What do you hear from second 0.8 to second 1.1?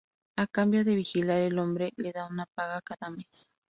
de